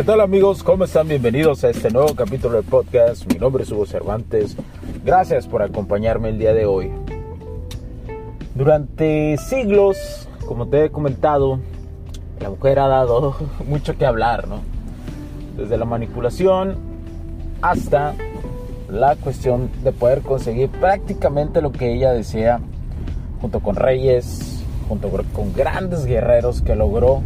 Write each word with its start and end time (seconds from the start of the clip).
¿Qué 0.00 0.06
tal 0.06 0.22
amigos? 0.22 0.62
¿Cómo 0.62 0.84
están? 0.84 1.08
Bienvenidos 1.08 1.62
a 1.62 1.68
este 1.68 1.90
nuevo 1.90 2.14
capítulo 2.14 2.54
del 2.54 2.64
podcast. 2.64 3.30
Mi 3.30 3.38
nombre 3.38 3.64
es 3.64 3.70
Hugo 3.70 3.84
Cervantes. 3.84 4.56
Gracias 5.04 5.46
por 5.46 5.62
acompañarme 5.62 6.30
el 6.30 6.38
día 6.38 6.54
de 6.54 6.64
hoy. 6.64 6.90
Durante 8.54 9.36
siglos, 9.36 10.26
como 10.46 10.68
te 10.68 10.86
he 10.86 10.90
comentado, 10.90 11.60
la 12.40 12.48
mujer 12.48 12.78
ha 12.78 12.88
dado 12.88 13.36
mucho 13.68 13.98
que 13.98 14.06
hablar, 14.06 14.48
¿no? 14.48 14.60
Desde 15.58 15.76
la 15.76 15.84
manipulación 15.84 16.78
hasta 17.60 18.14
la 18.88 19.16
cuestión 19.16 19.68
de 19.84 19.92
poder 19.92 20.22
conseguir 20.22 20.70
prácticamente 20.70 21.60
lo 21.60 21.72
que 21.72 21.92
ella 21.92 22.12
desea, 22.12 22.58
junto 23.42 23.60
con 23.60 23.76
reyes, 23.76 24.64
junto 24.88 25.10
con 25.34 25.52
grandes 25.52 26.06
guerreros 26.06 26.62
que 26.62 26.74
logró 26.74 27.20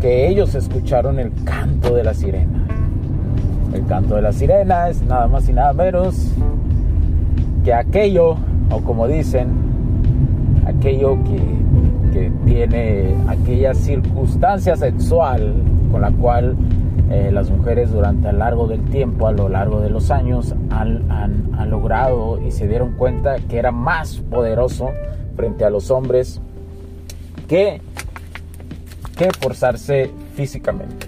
que 0.00 0.28
ellos 0.28 0.54
escucharon 0.54 1.18
el 1.18 1.32
canto 1.44 1.94
de 1.94 2.04
la 2.04 2.14
sirena. 2.14 2.66
El 3.74 3.86
canto 3.86 4.16
de 4.16 4.22
la 4.22 4.32
sirena 4.32 4.88
es 4.88 5.02
nada 5.02 5.28
más 5.28 5.48
y 5.48 5.52
nada 5.52 5.72
menos 5.72 6.32
que 7.64 7.74
aquello, 7.74 8.36
o 8.70 8.80
como 8.82 9.06
dicen, 9.06 9.48
aquello 10.66 11.18
que, 11.24 11.60
tiene 12.44 13.14
aquella 13.28 13.72
circunstancia 13.72 14.74
sexual 14.74 15.54
con 15.92 16.00
la 16.00 16.10
cual 16.10 16.56
eh, 17.08 17.30
las 17.32 17.48
mujeres 17.48 17.92
durante 17.92 18.32
lo 18.32 18.38
largo 18.38 18.66
del 18.66 18.82
tiempo, 18.86 19.28
a 19.28 19.32
lo 19.32 19.48
largo 19.48 19.80
de 19.80 19.90
los 19.90 20.10
años, 20.10 20.54
han, 20.70 21.10
han 21.10 21.70
logrado 21.70 22.40
y 22.44 22.50
se 22.50 22.66
dieron 22.66 22.94
cuenta 22.96 23.36
que 23.48 23.58
era 23.58 23.70
más 23.70 24.16
poderoso 24.16 24.90
frente 25.36 25.64
a 25.64 25.70
los 25.70 25.90
hombres 25.92 26.40
que 27.46 27.80
que 29.20 29.30
forzarse 29.38 30.10
físicamente. 30.34 31.06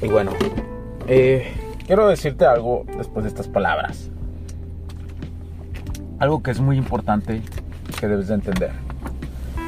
Y 0.00 0.06
bueno, 0.06 0.30
eh, 1.08 1.48
quiero 1.84 2.06
decirte 2.06 2.46
algo 2.46 2.84
después 2.96 3.24
de 3.24 3.30
estas 3.30 3.48
palabras. 3.48 4.08
Algo 6.20 6.40
que 6.40 6.52
es 6.52 6.60
muy 6.60 6.76
importante 6.76 7.42
que 7.98 8.06
debes 8.06 8.28
de 8.28 8.34
entender. 8.34 8.70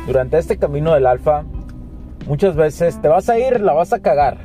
Durante 0.06 0.38
este 0.38 0.58
camino 0.58 0.94
del 0.94 1.06
alfa, 1.06 1.42
muchas 2.28 2.54
veces 2.54 3.02
te 3.02 3.08
vas 3.08 3.28
a 3.28 3.36
ir, 3.36 3.60
la 3.60 3.72
vas 3.72 3.92
a 3.92 3.98
cagar. 3.98 4.38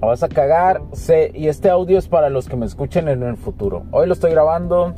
La 0.00 0.06
vas 0.06 0.22
a 0.22 0.30
cagar. 0.30 0.80
Y 1.34 1.48
este 1.48 1.68
audio 1.68 1.98
es 1.98 2.08
para 2.08 2.30
los 2.30 2.48
que 2.48 2.56
me 2.56 2.64
escuchen 2.64 3.06
en 3.08 3.22
el 3.22 3.36
futuro. 3.36 3.84
Hoy 3.90 4.06
lo 4.06 4.14
estoy 4.14 4.30
grabando. 4.30 4.94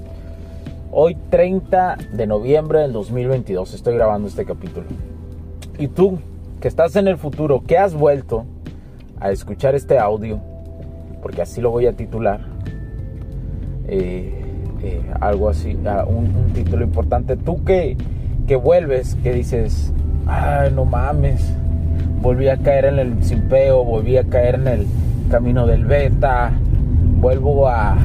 Hoy 0.92 1.16
30 1.30 1.98
de 2.12 2.26
noviembre 2.28 2.78
del 2.78 2.92
2022 2.92 3.74
estoy 3.74 3.96
grabando 3.96 4.28
este 4.28 4.44
capítulo. 4.44 4.86
Y 5.78 5.88
tú, 5.88 6.18
que 6.60 6.68
estás 6.68 6.96
en 6.96 7.08
el 7.08 7.16
futuro, 7.16 7.62
que 7.66 7.78
has 7.78 7.94
vuelto 7.94 8.44
a 9.18 9.30
escuchar 9.30 9.74
este 9.74 9.98
audio, 9.98 10.40
porque 11.22 11.42
así 11.42 11.60
lo 11.60 11.70
voy 11.70 11.86
a 11.86 11.92
titular, 11.92 12.40
eh, 13.88 14.42
eh, 14.82 15.00
algo 15.20 15.48
así, 15.48 15.74
un, 16.06 16.52
título 16.54 16.84
importante, 16.84 17.36
tú 17.36 17.64
que, 17.64 17.96
que 18.46 18.56
vuelves, 18.56 19.16
que 19.22 19.32
dices, 19.32 19.92
ay, 20.26 20.72
no 20.74 20.84
mames, 20.84 21.42
volví 22.20 22.48
a 22.48 22.56
caer 22.56 22.86
en 22.86 22.98
el 22.98 23.24
simpeo, 23.24 23.84
volví 23.84 24.16
a 24.16 24.24
caer 24.24 24.56
en 24.56 24.68
el 24.68 24.86
camino 25.30 25.66
del 25.66 25.84
beta, 25.84 26.52
vuelvo 27.20 27.68
a, 27.68 27.96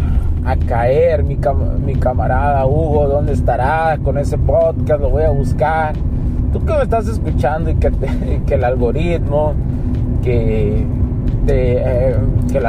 a 0.45 0.55
caer, 0.67 1.23
mi, 1.23 1.37
mi 1.85 1.95
camarada 1.95 2.65
Hugo, 2.65 3.07
¿dónde 3.07 3.33
estará 3.33 3.97
con 4.03 4.17
ese 4.17 4.37
podcast? 4.37 5.01
Lo 5.01 5.09
voy 5.09 5.23
a 5.23 5.31
buscar 5.31 5.93
tú 6.51 6.63
que 6.65 6.73
me 6.73 6.83
estás 6.83 7.07
escuchando 7.07 7.69
y 7.69 7.75
que, 8.45 8.53
el 8.53 8.63
algoritmo, 8.63 9.53
que, 10.23 10.85
te, 11.45 11.77
eh, 11.77 12.15
que 12.51 12.59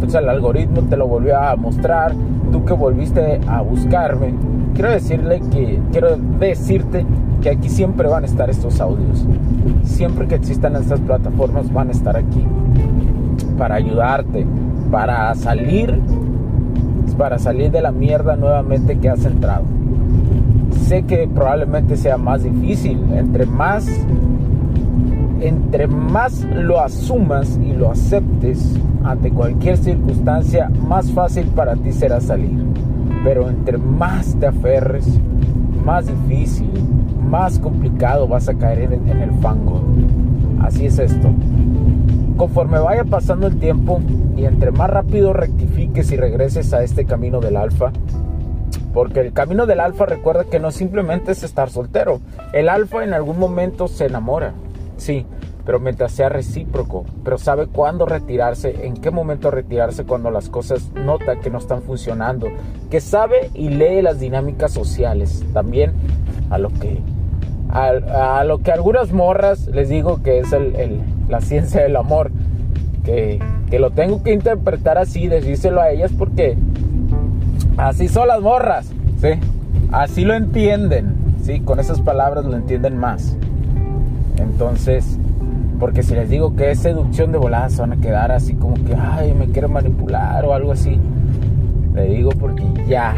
pues 0.00 0.14
el 0.14 0.28
algoritmo 0.28 0.82
te 0.82 0.96
lo 0.96 1.06
volvió 1.06 1.38
a 1.38 1.56
mostrar, 1.56 2.12
tú 2.52 2.64
que 2.64 2.72
volviste 2.72 3.40
a 3.46 3.60
buscarme, 3.60 4.34
quiero 4.74 4.90
decirle 4.90 5.40
que, 5.50 5.78
quiero 5.92 6.16
decirte 6.38 7.04
que 7.42 7.50
aquí 7.50 7.68
siempre 7.68 8.08
van 8.08 8.24
a 8.24 8.26
estar 8.26 8.50
estos 8.50 8.80
audios. 8.80 9.24
Siempre 9.84 10.26
que 10.26 10.34
existan 10.34 10.76
estas 10.76 11.00
plataformas 11.00 11.72
van 11.72 11.88
a 11.88 11.92
estar 11.92 12.16
aquí 12.16 12.44
para 13.56 13.76
ayudarte, 13.76 14.46
para 14.90 15.34
salir, 15.34 16.00
para 17.16 17.38
salir 17.38 17.70
de 17.70 17.82
la 17.82 17.92
mierda 17.92 18.36
nuevamente 18.36 18.98
que 18.98 19.08
has 19.08 19.24
entrado 19.24 19.77
sé 20.78 21.02
que 21.02 21.28
probablemente 21.28 21.96
sea 21.96 22.16
más 22.16 22.42
difícil. 22.42 22.98
Entre 23.14 23.46
más, 23.46 23.86
entre 25.40 25.86
más 25.86 26.44
lo 26.54 26.80
asumas 26.80 27.58
y 27.62 27.72
lo 27.72 27.90
aceptes 27.90 28.74
ante 29.04 29.30
cualquier 29.30 29.76
circunstancia, 29.76 30.70
más 30.86 31.10
fácil 31.12 31.46
para 31.48 31.76
ti 31.76 31.92
será 31.92 32.20
salir. 32.20 32.56
Pero 33.24 33.48
entre 33.48 33.78
más 33.78 34.34
te 34.38 34.46
aferres, 34.46 35.06
más 35.84 36.06
difícil, 36.06 36.70
más 37.28 37.58
complicado 37.58 38.26
vas 38.28 38.48
a 38.48 38.54
caer 38.54 38.92
en, 38.92 39.08
en 39.08 39.20
el 39.20 39.32
fango. 39.40 39.82
Así 40.60 40.86
es 40.86 40.98
esto. 40.98 41.30
Conforme 42.36 42.78
vaya 42.78 43.04
pasando 43.04 43.46
el 43.46 43.58
tiempo 43.58 44.00
y 44.36 44.44
entre 44.44 44.70
más 44.70 44.88
rápido 44.90 45.32
rectifiques 45.32 46.12
y 46.12 46.16
regreses 46.16 46.72
a 46.72 46.84
este 46.84 47.04
camino 47.04 47.40
del 47.40 47.56
alfa, 47.56 47.92
porque 48.92 49.20
el 49.20 49.32
camino 49.32 49.66
del 49.66 49.80
alfa 49.80 50.06
recuerda 50.06 50.44
que 50.44 50.58
no 50.58 50.70
simplemente 50.70 51.32
es 51.32 51.42
estar 51.42 51.70
soltero. 51.70 52.20
El 52.52 52.68
alfa 52.68 53.04
en 53.04 53.14
algún 53.14 53.38
momento 53.38 53.88
se 53.88 54.06
enamora, 54.06 54.54
sí, 54.96 55.26
pero 55.68 55.80
mientras 55.80 56.12
sea 56.12 56.30
recíproco, 56.30 57.04
pero 57.22 57.36
sabe 57.36 57.66
cuándo 57.66 58.06
retirarse, 58.06 58.86
en 58.86 58.94
qué 58.94 59.10
momento 59.10 59.50
retirarse 59.50 60.04
cuando 60.04 60.30
las 60.30 60.48
cosas 60.48 60.90
nota 60.94 61.40
que 61.40 61.50
no 61.50 61.58
están 61.58 61.82
funcionando, 61.82 62.48
que 62.90 63.02
sabe 63.02 63.50
y 63.52 63.68
lee 63.68 64.00
las 64.00 64.18
dinámicas 64.18 64.72
sociales, 64.72 65.44
también 65.52 65.92
a 66.48 66.56
lo 66.56 66.70
que 66.70 67.02
a, 67.68 68.44
lo 68.44 68.60
que 68.60 68.72
algunas 68.72 69.12
morras 69.12 69.66
les 69.66 69.90
digo 69.90 70.22
que 70.22 70.38
es 70.38 70.48
la 71.28 71.42
ciencia 71.42 71.82
del 71.82 71.96
amor, 71.96 72.30
que, 73.04 73.38
que 73.70 73.78
lo 73.78 73.90
tengo 73.90 74.22
que 74.22 74.32
interpretar 74.32 74.96
así, 74.96 75.28
decírselo 75.28 75.82
a 75.82 75.90
ellas 75.90 76.12
porque 76.16 76.56
Así 77.78 78.08
son 78.08 78.26
las 78.26 78.40
morras, 78.40 78.90
¿sí? 79.20 79.28
Así 79.92 80.24
lo 80.24 80.34
entienden, 80.34 81.14
¿sí? 81.42 81.60
Con 81.60 81.78
esas 81.78 82.00
palabras 82.00 82.44
lo 82.44 82.56
entienden 82.56 82.98
más. 82.98 83.36
Entonces, 84.36 85.16
porque 85.78 86.02
si 86.02 86.14
les 86.14 86.28
digo 86.28 86.56
que 86.56 86.72
es 86.72 86.80
seducción 86.80 87.30
de 87.30 87.38
volada, 87.38 87.68
van 87.78 87.92
a 87.92 87.96
quedar 87.98 88.32
así 88.32 88.54
como 88.54 88.74
que, 88.74 88.96
ay, 88.96 89.32
me 89.32 89.46
quiere 89.46 89.68
manipular 89.68 90.44
o 90.44 90.54
algo 90.54 90.72
así. 90.72 90.98
Le 91.94 92.06
digo 92.06 92.30
porque 92.30 92.64
ya 92.88 93.14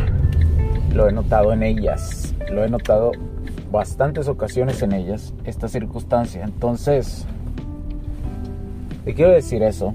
lo 0.95 1.09
he 1.09 1.13
notado 1.13 1.55
en 1.55 1.63
ellas. 1.63 2.35
Lo 2.53 2.63
he 2.63 2.69
notado 2.69 3.13
bastantes 3.73 4.29
ocasiones 4.29 4.83
en 4.83 4.93
ellas, 4.93 5.33
esta 5.45 5.69
circunstancia. 5.69 6.45
Entonces, 6.45 7.25
te 9.07 9.15
quiero 9.15 9.31
decir 9.31 9.63
eso. 9.63 9.95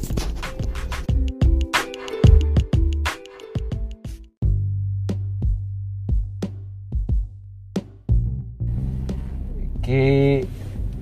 Que, 9.91 10.47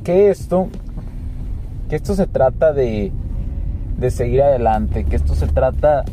que 0.04 0.32
esto, 0.32 0.68
que 1.92 1.96
esto 1.96 2.16
se 2.16 2.26
trata 2.26 2.74
de, 2.74 3.12
de 4.00 4.10
seguir 4.10 4.42
adelante, 4.42 5.04
que 5.04 5.16
esto 5.16 5.36
se 5.36 5.46
trata 5.46 6.06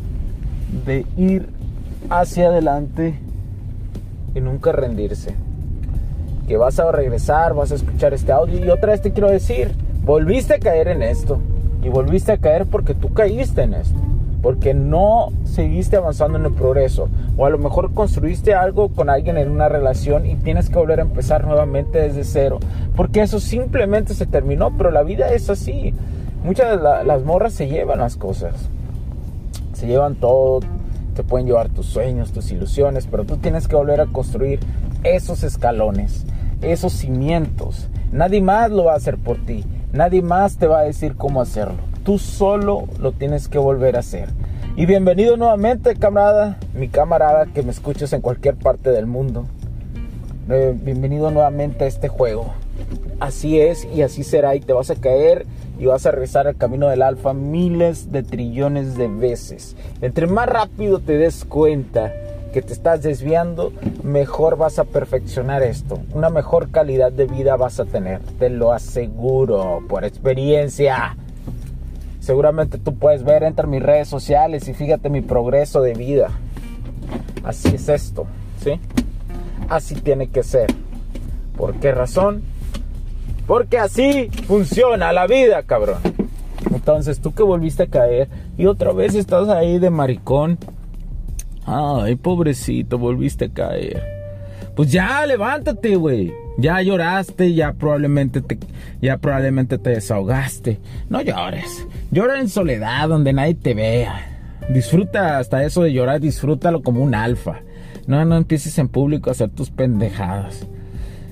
de 0.85 1.03
ir 1.17 1.49
hacia 2.11 2.49
adelante 2.49 3.17
y 4.35 4.41
nunca 4.41 4.73
rendirse. 4.73 5.33
Que 6.47 6.55
vas 6.55 6.77
a 6.77 6.91
regresar, 6.91 7.55
vas 7.55 7.71
a 7.71 7.75
escuchar 7.75 8.13
este 8.13 8.31
audio 8.31 8.63
y 8.63 8.69
otra 8.69 8.91
vez 8.91 9.01
te 9.01 9.11
quiero 9.11 9.31
decir, 9.31 9.71
volviste 10.03 10.53
a 10.53 10.59
caer 10.59 10.89
en 10.89 11.01
esto. 11.01 11.39
Y 11.81 11.89
volviste 11.89 12.31
a 12.31 12.37
caer 12.37 12.67
porque 12.67 12.93
tú 12.93 13.11
caíste 13.11 13.63
en 13.63 13.73
esto. 13.73 13.97
Porque 14.43 14.75
no 14.75 15.29
seguiste 15.45 15.95
avanzando 15.95 16.37
en 16.37 16.45
el 16.45 16.53
progreso. 16.53 17.09
O 17.37 17.45
a 17.45 17.49
lo 17.49 17.59
mejor 17.59 17.93
construiste 17.93 18.55
algo 18.55 18.89
con 18.89 19.09
alguien 19.09 19.37
en 19.37 19.49
una 19.51 19.69
relación 19.69 20.25
y 20.25 20.35
tienes 20.35 20.69
que 20.69 20.79
volver 20.79 20.99
a 20.99 21.03
empezar 21.03 21.45
nuevamente 21.45 21.99
desde 21.99 22.23
cero. 22.23 22.59
Porque 22.95 23.21
eso 23.21 23.39
simplemente 23.39 24.13
se 24.15 24.25
terminó. 24.25 24.75
Pero 24.75 24.91
la 24.91 25.03
vida 25.03 25.31
es 25.31 25.49
así. 25.49 25.93
Muchas 26.43 26.77
de 26.77 27.05
las 27.05 27.23
morras 27.23 27.53
se 27.53 27.67
llevan 27.67 27.99
las 27.99 28.17
cosas 28.17 28.69
se 29.77 29.85
llevan 29.85 30.15
todo, 30.15 30.61
te 31.13 31.23
pueden 31.23 31.45
llevar 31.45 31.69
tus 31.69 31.85
sueños, 31.85 32.31
tus 32.31 32.51
ilusiones, 32.51 33.05
pero 33.05 33.25
tú 33.25 33.37
tienes 33.37 33.67
que 33.67 33.75
volver 33.75 34.01
a 34.01 34.07
construir 34.07 34.59
esos 35.03 35.43
escalones, 35.43 36.25
esos 36.63 36.93
cimientos. 36.93 37.87
Nadie 38.11 38.41
más 38.41 38.71
lo 38.71 38.85
va 38.85 38.93
a 38.93 38.97
hacer 38.97 39.17
por 39.17 39.37
ti, 39.45 39.65
nadie 39.93 40.23
más 40.23 40.57
te 40.57 40.65
va 40.65 40.79
a 40.79 40.83
decir 40.83 41.15
cómo 41.15 41.41
hacerlo. 41.41 41.77
Tú 42.03 42.17
solo 42.17 42.85
lo 42.99 43.11
tienes 43.11 43.47
que 43.49 43.59
volver 43.59 43.97
a 43.97 43.99
hacer. 43.99 44.29
Y 44.77 44.85
bienvenido 44.85 45.37
nuevamente, 45.37 45.95
camarada, 45.95 46.59
mi 46.75 46.87
camarada 46.87 47.47
que 47.47 47.63
me 47.63 47.71
escuches 47.71 48.13
en 48.13 48.21
cualquier 48.21 48.53
parte 48.53 48.91
del 48.91 49.07
mundo. 49.07 49.47
Eh, 50.51 50.71
bienvenido 50.79 51.31
nuevamente 51.31 51.85
a 51.85 51.87
este 51.87 52.09
juego. 52.09 52.53
Así 53.19 53.59
es 53.59 53.85
y 53.85 54.03
así 54.03 54.23
será 54.23 54.53
y 54.53 54.59
te 54.59 54.73
vas 54.73 54.91
a 54.91 54.95
caer 54.95 55.47
y 55.79 55.87
vas 55.87 56.05
a 56.05 56.11
regresar 56.11 56.45
al 56.45 56.57
camino 56.57 56.89
del 56.89 57.01
alfa 57.01 57.33
miles 57.33 58.11
de 58.11 58.21
trillones 58.21 58.95
de 58.95 59.07
veces. 59.07 59.75
Entre 60.01 60.27
más 60.27 60.47
rápido 60.47 60.99
te 60.99 61.17
des 61.17 61.43
cuenta 61.43 62.13
que 62.53 62.61
te 62.61 62.73
estás 62.73 63.01
desviando, 63.01 63.73
mejor 64.03 64.57
vas 64.57 64.77
a 64.77 64.83
perfeccionar 64.83 65.63
esto. 65.63 65.97
Una 66.13 66.29
mejor 66.29 66.69
calidad 66.69 67.11
de 67.11 67.25
vida 67.25 67.55
vas 67.55 67.79
a 67.79 67.85
tener, 67.85 68.21
te 68.37 68.51
lo 68.51 68.71
aseguro 68.71 69.79
por 69.89 70.05
experiencia. 70.05 71.17
Seguramente 72.27 72.77
tú 72.77 72.93
puedes 72.93 73.23
ver, 73.23 73.43
entra 73.43 73.67
mis 73.67 73.81
redes 73.81 74.09
sociales 74.09 74.67
y 74.67 74.73
fíjate 74.73 75.09
mi 75.09 75.21
progreso 75.21 75.81
de 75.81 75.93
vida. 75.93 76.27
Así 77.45 77.69
es 77.69 77.87
esto, 77.87 78.27
¿sí? 78.61 78.81
Así 79.69 79.95
tiene 79.95 80.27
que 80.27 80.43
ser. 80.43 80.67
¿Por 81.55 81.75
qué 81.75 81.93
razón? 81.93 82.41
Porque 83.47 83.77
así 83.77 84.27
funciona 84.45 85.13
la 85.13 85.25
vida, 85.25 85.63
cabrón. 85.63 85.99
Entonces 86.73 87.21
tú 87.21 87.33
que 87.33 87.43
volviste 87.43 87.83
a 87.83 87.87
caer 87.87 88.27
y 88.57 88.65
otra 88.65 88.91
vez 88.91 89.15
estás 89.15 89.47
ahí 89.47 89.79
de 89.79 89.89
maricón. 89.89 90.57
Ay, 91.65 92.17
pobrecito, 92.17 92.97
volviste 92.97 93.45
a 93.45 93.53
caer. 93.53 94.16
Pues 94.77 94.91
ya, 94.91 95.25
levántate, 95.25 95.95
güey. 95.95 96.31
Ya 96.59 96.79
lloraste, 96.83 97.55
ya 97.55 97.73
probablemente 97.73 98.41
te, 98.41 98.59
ya 99.01 99.17
probablemente 99.17 99.79
te 99.79 99.89
desahogaste. 99.89 100.79
No 101.09 101.19
llores. 101.23 101.87
Llora 102.11 102.39
en 102.39 102.47
soledad, 102.47 103.09
donde 103.09 103.33
nadie 103.33 103.55
te 103.55 103.73
vea. 103.73 104.37
Disfruta 104.69 105.39
hasta 105.39 105.63
eso 105.63 105.81
de 105.81 105.93
llorar, 105.93 106.19
disfrútalo 106.19 106.83
como 106.83 107.01
un 107.01 107.15
alfa. 107.15 107.61
No, 108.05 108.23
no 108.23 108.37
empieces 108.37 108.77
en 108.77 108.87
público 108.87 109.31
a 109.31 109.33
hacer 109.33 109.49
tus 109.49 109.71
pendejadas. 109.71 110.67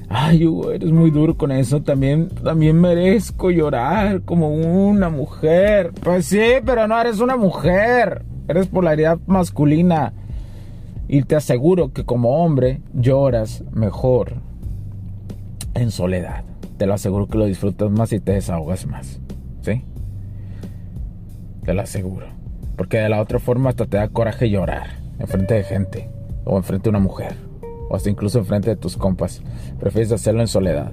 Ay, 0.09 0.47
Hugo, 0.47 0.71
eres 0.71 0.89
muy 0.89 1.11
duro 1.11 1.37
con 1.37 1.51
eso. 1.51 1.83
También, 1.83 2.29
también 2.29 2.81
merezco 2.81 3.51
llorar 3.51 4.23
como 4.23 4.49
una 4.49 5.09
mujer. 5.09 5.91
Pues 6.01 6.25
sí, 6.25 6.41
pero 6.65 6.87
no 6.87 6.99
eres 6.99 7.19
una 7.19 7.37
mujer. 7.37 8.23
Eres 8.47 8.65
polaridad 8.65 9.19
masculina. 9.27 10.13
Y 11.07 11.23
te 11.23 11.35
aseguro 11.35 11.93
que 11.93 12.03
como 12.03 12.43
hombre 12.43 12.81
lloras 12.93 13.63
mejor 13.71 14.33
en 15.73 15.91
soledad. 15.91 16.43
Te 16.77 16.85
lo 16.85 16.93
aseguro 16.93 17.27
que 17.27 17.37
lo 17.37 17.45
disfrutas 17.45 17.91
más 17.91 18.11
y 18.11 18.19
te 18.19 18.33
desahogas 18.33 18.87
más. 18.87 19.19
¿Sí? 19.61 19.83
Te 21.63 21.73
lo 21.73 21.81
aseguro. 21.81 22.27
Porque 22.75 22.97
de 22.97 23.09
la 23.09 23.21
otra 23.21 23.39
forma 23.39 23.69
hasta 23.69 23.85
te 23.85 23.97
da 23.97 24.07
coraje 24.09 24.49
llorar 24.49 24.97
en 25.19 25.27
frente 25.27 25.53
de 25.53 25.63
gente 25.63 26.09
o 26.43 26.57
en 26.57 26.63
frente 26.63 26.85
de 26.85 26.89
una 26.89 26.99
mujer 26.99 27.35
o 27.89 27.95
hasta 27.95 28.09
incluso 28.09 28.39
enfrente 28.39 28.69
de 28.69 28.75
tus 28.75 28.97
compas. 28.97 29.41
Prefieres 29.79 30.11
hacerlo 30.11 30.41
en 30.41 30.47
soledad. 30.47 30.91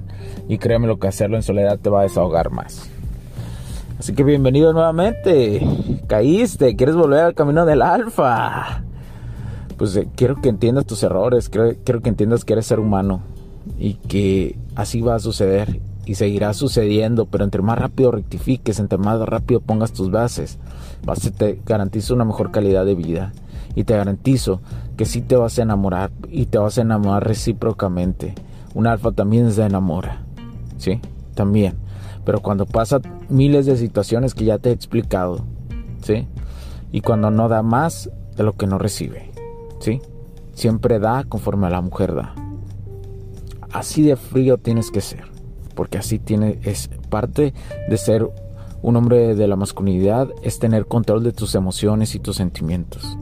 Y 0.49 0.59
créeme 0.59 0.87
lo 0.87 0.99
que 0.99 1.09
hacerlo 1.09 1.37
en 1.37 1.43
soledad 1.43 1.79
te 1.79 1.91
va 1.91 2.00
a 2.00 2.05
desahogar 2.05 2.50
más. 2.50 2.91
Así 3.99 4.14
que 4.14 4.25
bienvenido 4.25 4.73
nuevamente. 4.73 5.67
Caíste, 6.06 6.76
quieres 6.76 6.97
volver 6.97 7.20
al 7.20 7.35
camino 7.35 7.64
del 7.64 7.82
alfa. 7.82 8.82
Pues 9.82 9.96
eh, 9.96 10.08
quiero 10.14 10.40
que 10.40 10.49
entiendas 10.49 10.87
tus 10.87 11.02
errores, 11.02 11.49
quiero, 11.49 11.73
quiero 11.84 12.02
que 12.02 12.08
entiendas 12.08 12.44
que 12.44 12.52
eres 12.52 12.67
ser 12.67 12.79
humano 12.79 13.20
y 13.81 13.94
que 13.94 14.56
así 14.76 15.00
va 15.00 15.17
a 15.17 15.19
suceder 15.19 15.81
y 16.06 16.14
seguirá 16.14 16.55
sucediendo, 16.55 17.26
pero 17.26 17.43
entre 17.43 17.62
más 17.62 17.79
rápido 17.79 18.12
rectifiques, 18.12 18.79
entre 18.79 18.96
más 18.96 19.19
rápido 19.23 19.58
pongas 19.61 19.93
tus 19.93 20.12
bases, 20.12 20.61
vas, 21.05 21.19
te 21.37 21.61
garantizo 21.67 22.14
una 22.14 22.25
mejor 22.25 22.52
calidad 22.52 22.87
de 22.87 22.94
vida 22.94 23.33
y 23.75 23.83
te 23.83 23.97
garantizo 23.97 24.61
que 24.97 25.04
sí 25.04 25.21
te 25.21 25.35
vas 25.35 25.59
a 25.59 25.62
enamorar 25.62 26.12
y 26.30 26.47
te 26.47 26.59
vas 26.59 26.78
a 26.78 26.83
enamorar 26.83 27.26
recíprocamente. 27.26 28.37
Un 28.75 28.87
alfa 28.87 29.11
también 29.11 29.50
se 29.50 29.64
enamora, 29.64 30.23
¿sí? 30.78 31.00
También. 31.35 31.75
Pero 32.25 32.38
cuando 32.38 32.66
pasa 32.66 33.00
miles 33.28 33.66
de 33.66 33.76
situaciones 33.76 34.33
que 34.35 34.45
ya 34.45 34.59
te 34.59 34.68
he 34.68 34.73
explicado, 34.73 35.40
¿sí? 36.02 36.28
Y 36.92 37.00
cuando 37.00 37.33
no 37.33 37.49
da 37.49 37.64
más 37.64 38.11
de 38.37 38.45
lo 38.45 38.52
que 38.52 38.68
no 38.68 38.78
recibe, 38.78 39.31
¿sí? 39.82 40.00
Siempre 40.54 40.98
da 40.98 41.24
conforme 41.24 41.66
a 41.66 41.70
la 41.70 41.80
mujer 41.80 42.14
da. 42.14 42.34
Así 43.72 44.02
de 44.02 44.16
frío 44.16 44.58
tienes 44.58 44.90
que 44.90 45.00
ser, 45.00 45.24
porque 45.74 45.98
así 45.98 46.18
tiene, 46.18 46.58
es 46.62 46.88
parte 47.10 47.52
de 47.88 47.96
ser 47.98 48.28
un 48.80 48.96
hombre 48.96 49.34
de 49.34 49.46
la 49.46 49.56
masculinidad, 49.56 50.28
es 50.42 50.58
tener 50.58 50.86
control 50.86 51.22
de 51.22 51.32
tus 51.32 51.54
emociones 51.54 52.14
y 52.14 52.20
tus 52.20 52.36
sentimientos 52.36 53.18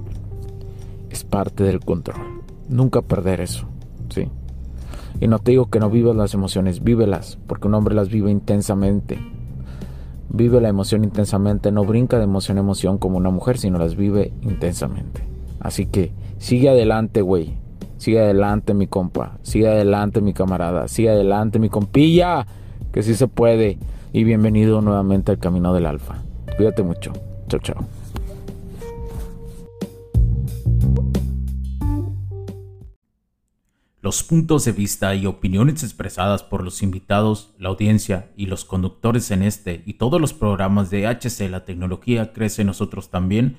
es 1.10 1.24
parte 1.24 1.64
del 1.64 1.80
control. 1.80 2.42
Nunca 2.68 3.02
perder 3.02 3.40
eso, 3.40 3.66
¿sí? 4.08 4.28
Y 5.20 5.28
no 5.28 5.38
te 5.40 5.50
digo 5.50 5.68
que 5.68 5.80
no 5.80 5.90
vivas 5.90 6.16
las 6.16 6.34
emociones, 6.34 6.82
vívelas, 6.82 7.38
porque 7.46 7.68
un 7.68 7.74
hombre 7.74 7.94
las 7.94 8.08
vive 8.08 8.30
intensamente. 8.30 9.18
Vive 10.28 10.60
la 10.60 10.68
emoción 10.68 11.04
intensamente, 11.04 11.72
no 11.72 11.84
brinca 11.84 12.18
de 12.18 12.24
emoción 12.24 12.56
a 12.56 12.60
emoción 12.60 12.98
como 12.98 13.18
una 13.18 13.30
mujer, 13.30 13.58
sino 13.58 13.78
las 13.78 13.96
vive 13.96 14.32
intensamente. 14.42 15.29
Así 15.60 15.86
que 15.86 16.12
sigue 16.38 16.70
adelante, 16.70 17.20
güey. 17.22 17.54
Sigue 17.98 18.20
adelante, 18.20 18.72
mi 18.72 18.86
compa. 18.86 19.38
Sigue 19.42 19.68
adelante, 19.68 20.22
mi 20.22 20.32
camarada. 20.32 20.88
Sigue 20.88 21.10
adelante, 21.10 21.58
mi 21.58 21.68
compilla. 21.68 22.46
Que 22.92 23.02
sí 23.02 23.14
se 23.14 23.28
puede. 23.28 23.78
Y 24.12 24.24
bienvenido 24.24 24.80
nuevamente 24.80 25.32
al 25.32 25.38
camino 25.38 25.74
del 25.74 25.86
alfa. 25.86 26.22
Cuídate 26.56 26.82
mucho. 26.82 27.12
Chao, 27.48 27.60
chao. 27.60 27.86
Los 34.02 34.22
puntos 34.22 34.64
de 34.64 34.72
vista 34.72 35.14
y 35.14 35.26
opiniones 35.26 35.82
expresadas 35.82 36.42
por 36.42 36.64
los 36.64 36.82
invitados, 36.82 37.54
la 37.58 37.68
audiencia 37.68 38.30
y 38.34 38.46
los 38.46 38.64
conductores 38.64 39.30
en 39.30 39.42
este 39.42 39.82
y 39.84 39.94
todos 39.94 40.18
los 40.18 40.32
programas 40.32 40.88
de 40.88 41.06
HC 41.06 41.50
La 41.50 41.66
Tecnología 41.66 42.32
Crece 42.32 42.64
Nosotros 42.64 43.10
también 43.10 43.58